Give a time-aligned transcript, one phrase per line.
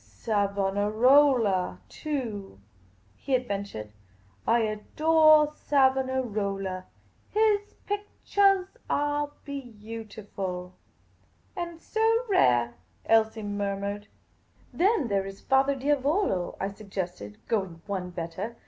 [0.03, 2.57] "Savonarola, too,"
[3.15, 3.91] he adventured."
[4.57, 6.85] I adore Savona rola.
[7.29, 10.73] His pickchahs are beautiful.""
[11.55, 12.73] And so rare!"
[13.05, 14.07] Elsie murmured.
[14.73, 18.55] "Then there is Era Diavolo?" I suggested, going one better.